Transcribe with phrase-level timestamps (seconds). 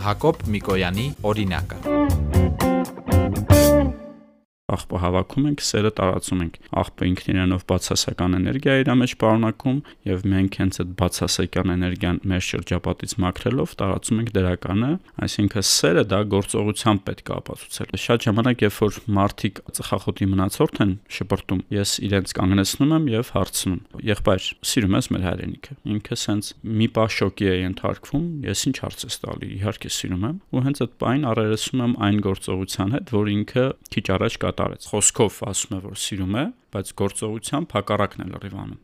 [0.00, 1.99] Հակոբ Միկոյանի օրինակը
[4.80, 9.78] աղբը հավաքում ենք, սերը տարածում ենք։ Աղբը ինքն իրենով բացասական էներգիա իր մեջ պարունակում
[10.08, 14.90] եւ մենք հենց այդ բացասական էներգիան մեր շրջապատից մաքրելով տարածում ենք դրականը,
[15.20, 20.92] այսինքն սերը դա գործողությամբ պետք է ապացուցել։ Շատ ժամանակ երբ որ մարդիկ ծխախոտի մնացորդ են
[21.20, 23.80] շպրտում, ես իրենց կանգնեցնում եմ եւ հարցնում.
[24.10, 26.50] «Եղբայր, սիրում ես մեր հայրենիքը»։ Ինքը սենց
[26.80, 30.82] մի պա շոկի է ենթարկվում, ես ինչ հարց ես տալի, իհարկե սիրում եմ, ու հենց
[30.84, 35.74] այդ պայն առերեսում եմ այն գործողության հետ, որ ինքը քիչ առաջ կատ տարեց։ Խոսքով ասում
[35.74, 38.80] է, որ սիրում է, բայց գործողությամբ հակառակն է լրիվ անում։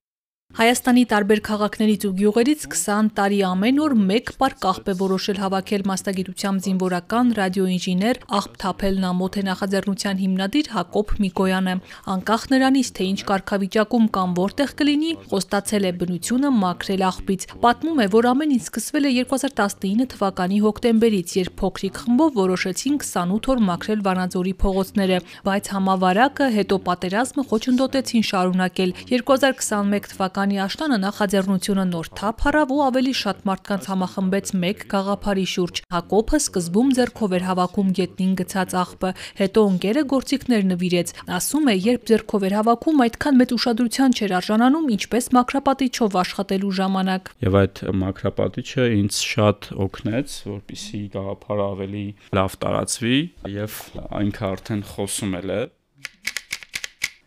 [0.56, 5.82] Հայաստանի տարբեր քաղաքներից ու գյուղերից 20 տարի ամեն օր մեկ պար կախբ է որոշել հավաքել
[5.90, 11.74] մասնագիտությամբ զինվորական ռադիոինժեներ Աղբ Թափելն ամոթ է նախաձեռնության հիմնադիր Հակոբ Միկոյանը։
[12.14, 18.08] Անկախ նրանից, թե ինչ կարգավիճակում կամ որտեղ կլինի, խոստացել է բնությունը մաքրել աղբից։ Պատմում է,
[18.16, 24.00] որ ամեն ինչ սկսվել է 2019 թվականի հոկտեմբերից, երբ փոքրիկ խմբով որոշեցին 28 օր մաքրել
[24.08, 32.42] Վանաձորի փողոցները, բայց համավարակը հետո պատերազմը խոչընդոտեցին շարունակել։ 2021 թվականի Երևանի աշտանը նախաձեռնությունը նոր թափ
[32.44, 38.34] հարավ ու ավելի շատ մարդկանց համախմբեց մեկ գաղափարի շուրջ։ Հակոբը սկզբում ձեռքով էր հավաքում գետնին
[38.40, 44.16] գցած աղբը, հետո ընկերը գործիքներ նվիրեց։ Ասում է, երբ ձեռքով էր հավաքում, այդքան մեծ ուշադրության
[44.20, 52.06] չէր արժանանում, ինչպես մակրապատիչով աշխատելու ժամանակ։ Եվ այդ մակրապատիչը ինձ շատ օգնեց, որpիսի գաղափարը ավելի
[52.36, 53.16] լավ տարածվի
[53.56, 53.80] եւ
[54.20, 55.62] այնքը արդեն խոսում էլ է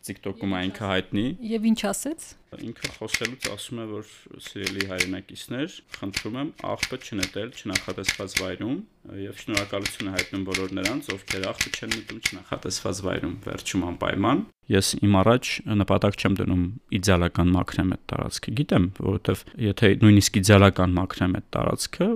[0.10, 2.28] TikTok-ում այնքը հայտնի։ Եվ ինչ ասեց?
[2.70, 4.14] Ինքը խոսելուց ասում է, որ
[4.50, 8.80] սիրելի հայրենակիցներ, խնդրում եմ աղբը չնետել չնախատեսված վայրում
[9.18, 15.16] եւ շնորհակալություն հայտնում բոլոր նրանց, ովքեր աղբը չեն նետում չնախատեսված վայրում։ Վերջում անպայման ես իմ
[15.18, 15.48] առաջ
[15.80, 16.66] նպատակ չեմ դնում
[17.00, 22.10] իդեալական մաքրեմ այդ տարածքը։ Գիտեմ, որովհետեւ եթե նույնիսկ իդեալական մաքրեմ այդ տարածքը,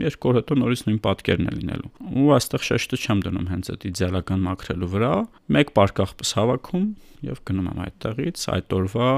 [0.00, 3.86] երկու օր հետո նորից նույն պատկերն է լինելու։ Ու այստեղ շեշտը չեմ դնում հենց այդ
[3.90, 5.14] իդեալական մաքրելու վրա,
[5.54, 6.86] մեկ պարկախպս հավաքում
[7.30, 9.08] եւ գնում եմ այդտեղից այդ օրվա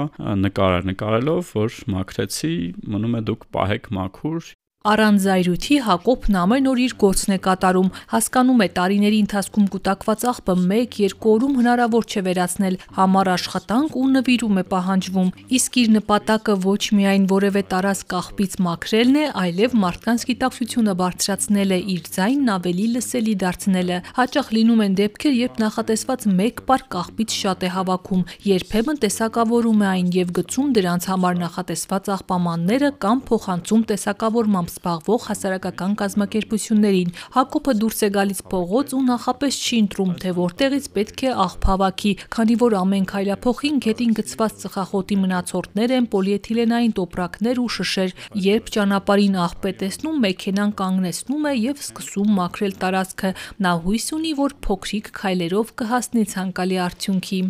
[0.42, 2.54] նկար նկարար նկարելով, որ մաքրեցի,
[2.92, 4.48] մնում է դուք պահեք մաքուր
[4.82, 10.54] Առանց զայրույթի Հակոբն ամեն օր իր գործն է կատարում։ Հասկանում է տարիների ընթացքում կուտակված աղբը
[10.58, 16.82] 1-2 օրում հնարավոր չէ վերացնել, համար աշխատանք ու նվիրում է պահանջվում։ Իսկ իր նպատակը ոչ
[16.98, 23.34] միայն որևէ տարածք աղբից մաքրելն է, այլև մարդկանց գիտակցությունը բարձրացնել է, իր ձայնն ավելի լսելի
[23.42, 29.82] դարձնելը։ Հաճախ լինում են դեպքեր, երբ նախատեսված 1 պարկ աղբից շատ է հավաքում, երբեմն տեսակավորում
[29.82, 37.74] է այն եւ գցում դրանց համար նախատեսված աղբամանները կամ փոխանցում տեսակավորմամբ զբաղվող հասարակական կազմակերպություններին։ Հակոբը
[37.82, 42.56] դուրս է գալիս փողոց ու նախապես չի ընտրում, թե որտեղից պետք է աղբ հավաքի, քանի
[42.62, 48.14] որ ամեն քայլափոխին գետին գծված ծխախոտի մնացորդներ են, պոլիէթիլենային տոպրակներ ու շշեր։
[48.48, 53.34] Երբ ճանապարհին աղբ է տեսնում, մեքենան կանգնեցնում է եւ սկսում մաքրել տարածքը։
[53.66, 57.42] Նա հույս ունի, որ փոքրիկ քայլերով կհասնի ցանկալի արդյունքի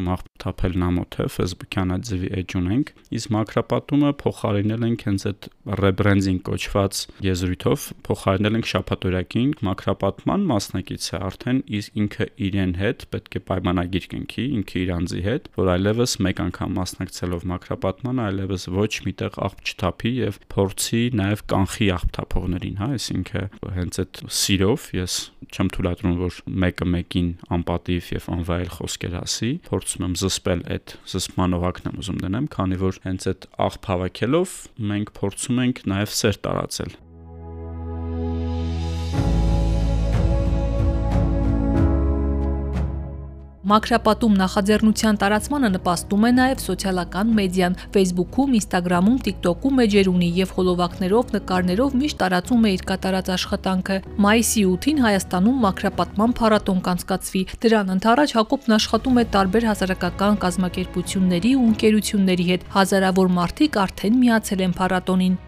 [0.00, 5.48] մաղթափելն ամոթ է, Facebook-յան այդ ձևի edge ունենք, իսկ մակրապատումը փոխարինել ենք հենց այդ
[5.80, 13.36] rebranding կոչված եզրույթով, փոխարինել ենք շապատորակին, մակրապատման մասնակից է արդեն իսկ ինքը իրեն հետ պետք
[13.40, 18.92] է պայմանագիր կնքի, ինքը իր անձի հետ, որ այլևս մեկ անգամ մասնակցելով մակրապատման, այլևս ոչ
[19.10, 25.14] միտեղ աղբ չթափի եւ փորձի նաեւ կանխի աղբ թափողներին, հա, այսինքն հենց այդ սիրով ես
[25.50, 30.92] չեմ թույլատրում որ մեկը մեկին անպատիվ եւ անվայել խոսքեր ասի, փորձ փորձում եմ զսպել այդ
[31.08, 34.56] զսպման օղակն եմ ուզում դնեմ, քանի որ հենց այդ աղբ հավաքելով
[34.90, 36.98] մենք փորձում ենք նաև սեր տարածել
[43.60, 51.34] Մակրապատում նախաձեռնության տարածմանը նպաստում է նաև սոցիալական մեդիան։ Facebook-ում, Instagram-ում, TikTok-ում էջեր ունի եւ խոլովակներով,
[51.36, 58.34] նկարներով միշտ տարածում է իր կատարած աշխատանքը։ Մայիսի 8-ին Հայաստանում մակրապատման փառատոն կանցկացվի։ Դրան ընդառաջ
[58.40, 65.38] Հակոբն աշխատում է տարբեր հասարակական կազմակերպությունների ու ընկերությունների հետ։ Հազարավոր մարդիկ արդեն միացել են փառատոնին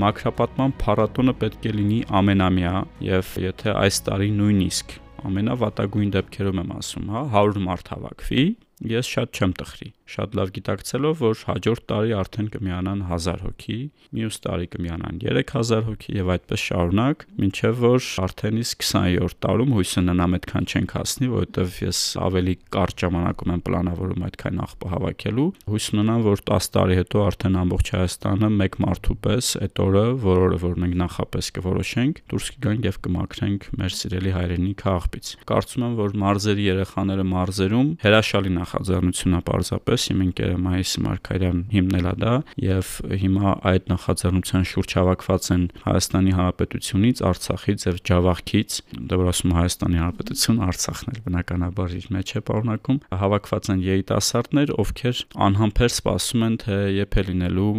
[0.00, 2.74] մակրապատման փառատոնը պետք է լինի ամենամյա
[3.06, 4.92] եւ եթե այս տարի նույնիսկ
[5.28, 8.44] ամենավատագույն դեպքերում եմ ասում, հա, 100 մարդ հավաքվի,
[8.90, 13.76] ես շատ չեմ տխրի։ Շատ լավ գիտակցելով, որ հաջորդ տարի արդեն կմիանան 1000 հոգի,
[14.18, 20.02] մյուս տարի կմիանան 3000 հոգի եւ այդպես շարունակ, մինչեւ որ արդեն իսկ 20-րդ տարում հույսը
[20.10, 25.86] ննամ այդքան չենք հասնի, որովհետեւ ես ավելի կարճ ժամանակում եմ պլանավորում այդքան աղբը հավաքելու։ Հույս
[25.94, 30.58] ունենամ, որ 10 տարի հետո արդեն ամբողջ Հայաստանը մեկ մարդու պես այդ օրը, որ օրը
[30.64, 36.16] որ մենք նախապես կորոշենք, դուրս կգանք եւ կմաքրենք մեր սիրելի հայրենիքը աղբից։ Կարծում եմ, որ
[36.24, 42.32] մարզերի երեխաները մարզերում հրաշալի նախաձեռնությունն է պարզապես պարզապես իմ ընկերը Մայիս Մարկարյան հիմնել է դա
[42.60, 42.88] եւ
[43.20, 48.70] հիմա այդ նախաձեռնության շուրջ հավաքված են Հայաստանի Հանրապետությունից, Արցախից եւ Ջավախքից,
[49.10, 54.72] դա որ ասում Հայաստանի Հանրապետություն Արցախն էլ բնականաբար իր մեջ է պարունակում, հավաքված են երիտասարդներ,
[54.80, 57.70] ովքեր անհամբեր սպասում են թե է լինելու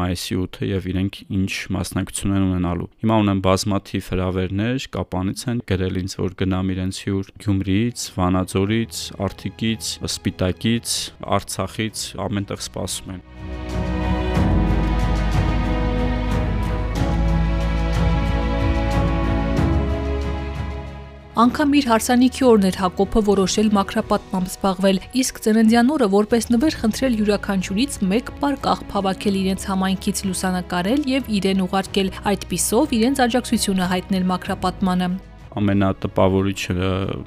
[0.00, 6.00] մայիսի 8-ը եւ իրենք ինչ մասնակցություն են ունենալու։ Հիմա ունեն բազմաթիվ հրավերներ, կապանից են գրել
[6.00, 10.96] ինձ որ գնամ իրենց հյուր Գյումրիից, Վանաձորից, Արթիկից, Սպիտակից,
[11.60, 13.22] Արցախից, ամենտեղ սպասում են։
[21.40, 27.16] Անկամ իր հարսանիքի օրն էր Հակոբը որոշել մակրապատմամբ զբաղվել, իսկ ծննդյան օրը որպես նվեր խնդրել
[27.20, 34.30] յուրաքանչյուրից մեկ պար կաղ հավաքել իրենց համայնքից լուսանկարել եւ իրեն ուղարկել, այդպիսով իրենց աջակցությունը հայտնել
[34.34, 35.12] մակրապատմանը
[35.58, 36.74] ամենատպավորիչը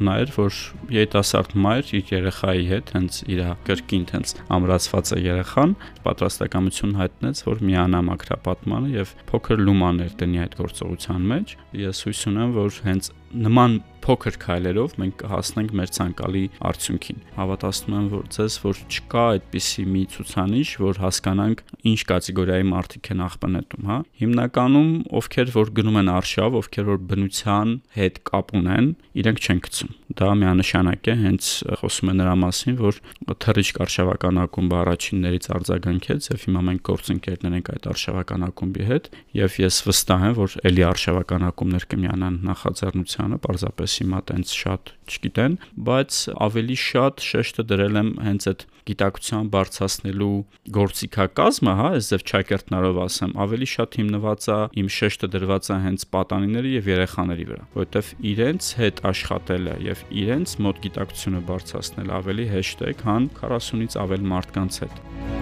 [0.08, 0.60] նա էր, որ
[0.96, 5.76] երիտասարդ մայր իր երեխայի հետ հենց իր կրկին հենց ամրացված է երեխան,
[6.08, 12.56] պատրաստակամություն հայտնեց, որ միանա մակրապատմանը եւ փոքր լումաներ տնի այդ գործողության մեջ։ Ես հույս ունեմ,
[12.60, 18.82] որ հենց նման փոքր քայլերով մենք կհասնենք մեր ցանկալի արդյունքին։ Հավատացնում եմ, որ ցես որ
[18.92, 21.64] չկա այդպիսի մի ցուցանիշ, որ հասկանանք
[21.94, 24.92] ինչ կատեգորիայի մարդիկ են աղբնետում, հա։ Հիմնականում
[25.24, 28.90] ովքեր որ գնում են արշավ, ովքեր որ բնության հետ կապ ունեն,
[29.24, 31.50] իրենք չեն գցում։ Դա միանշանակ է, հենց
[31.82, 33.00] խոսում է նրա մասին, որ
[33.44, 39.58] թռիչք արշավական ակումբը առաջիններից արձագանքեց եւ հիմա մենք գործընկերներ ենք այդ արշավական ակումբի հետ եւ
[39.64, 45.58] ես վստահ եմ, որ ելի արշավական ակումբներ կմիանան նախաձեռնությանը, պարզապես հիմա տենց շատ չգիտեն,
[45.88, 50.32] բայց ավելի շատ շեշտը դրել եմ հենց այդ գիտակցության բարձրացնելու
[50.78, 56.08] գործիքակազմը, հա, այս ձև ճակերտնարով ասեմ, ավելի շատ հիմնված է իմ շեշտը դրված է հենց
[56.16, 62.84] պատանիների եւ երեխաների վրա, որովհետեւ իրենց հետ աշխատելը եւ իրենց մոտ գիտակցությունը բարձրացնել ավելի հեշտ
[62.84, 65.33] է, քան 40-ից ավել մարդկանց հետ։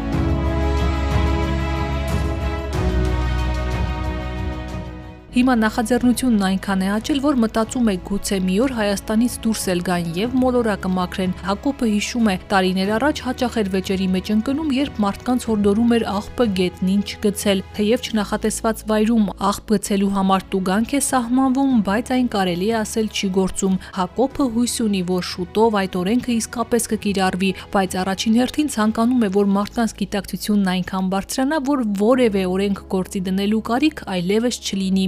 [5.31, 10.07] Հիմա նախաձեռնությունն այնքան է աճել, որ մտածում է գուցե մի օր Հայաստանից դուրս էլ գան
[10.17, 15.45] եւ մոլորակը մաքրեն։ Հակոբը հիշում է, տարիներ առաջ հաճախ էր վեճերի մեջ ընկնում, երբ մարդկանց
[15.47, 22.11] հորդորում էր աղբը գետնին չգցել, թեև չնախատեսված վայրում աղբ գցելու համար տուգանք է սահմանվում, բայց
[22.11, 27.51] այն կարելի է ասել չի գործում։ Հակոբը հույս ունի, որ շուտով այդ օրենքը իսկապես կկիրառվի,
[27.71, 33.65] բայց առաջին հերթին ցանկանում է, որ մարդկանց գիտակցությունն այնքան բարձրանա, որ որևէ օրենք գործի դնելու
[33.71, 35.07] կարիք այլևս չլինի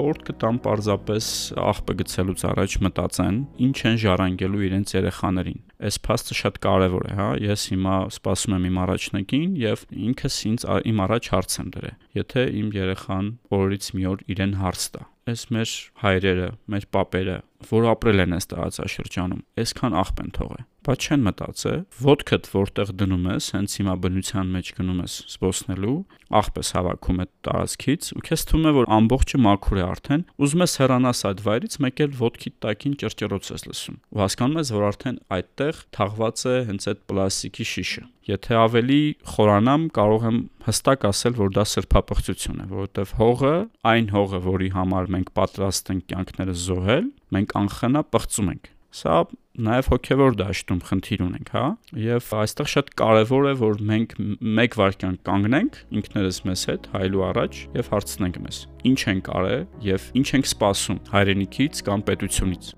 [0.00, 1.26] խորհուրդ կտամ պարզապես
[1.60, 5.58] աղբը գցելուց առաջ մտածեն ինչ են ժառանգելու իրենց երեխաներին
[5.90, 10.66] այս փաստը շատ կարևոր է հա ես հիմա սպասում եմ իմ առաջնակին եւ ինքս ինձ
[10.90, 13.30] իմ առաջ հարց եմ դրել եթե իմ երեխան
[13.60, 17.36] օրից մի օր իրեն հարց տա այս մեր հայրերը, մեր պապերը,
[17.70, 23.26] որ ապրել են այս տարածաշրջանում, այսքան աղբ են թողել բայց չեն մտածել, ոդկդ որտեղ դնում
[23.30, 25.96] ես, հենց հիմա բնության մեջ գնում ես զբոսնելու,
[26.40, 30.76] աղբես հավաքում է տարածքից, ու քեզ թվում է, որ ամբողջը մաքուր է արդեն, ուզում ես
[30.80, 35.20] հեռանաս այդ վայրից, մեկ էլ ոդկի տակին ճրճրոց ես լսում։ Ու հասկանում ես, որ արդեն
[35.36, 41.54] այդտեղ թաղված է հենց այդ պլաստիկի շիշը։ Եթե ավելի խորանամ, կարող եմ հստակ ասել, որ
[41.56, 43.54] դա սրբապղծություն է, որովհետև հողը,
[43.90, 49.20] այն հողը, որի համար մենք պատրաստ ենք կյանքները զոհել, մենք անխնա պղծում ենք Սա
[49.60, 51.62] նաև հոգևոր դաշտում խնդիր ունենք, հա?
[52.02, 54.16] Եվ այստեղ շատ կարևոր է, որ մենք
[54.58, 58.60] մեկ վարքյան կանգնենք ինքներս մեզ հետ հայլու առաջ եւ հարցնենք մեզ.
[58.90, 62.74] ինչ ենք արել եւ ինչ ենք սպասում հայրենիքից կամ պետությունից։